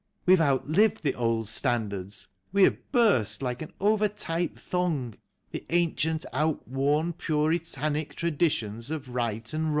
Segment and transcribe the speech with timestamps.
[0.25, 5.13] We have outlived the old standards; we have burst, like an over tight thong.
[5.51, 9.69] The ancient, outworn, puritanic traditions of Eight and Wrong."